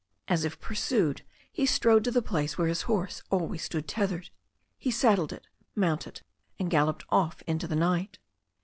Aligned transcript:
As 0.27 0.43
if 0.45 0.59
pursued, 0.59 1.21
he 1.51 1.67
strode 1.67 2.03
to 2.05 2.09
the 2.09 2.23
place 2.23 2.57
where 2.57 2.67
his 2.67 2.81
horse 2.89 3.21
always 3.29 3.61
stood 3.61 3.87
tethered. 3.87 4.31
He 4.79 4.89
saddled 4.89 5.31
it, 5.31 5.45
mounted, 5.75 6.23
and 6.57 6.71
gal 6.71 6.87
loped 6.87 7.05
off 7.11 7.43
into 7.45 7.67
the 7.67 7.75
night. 7.75 8.17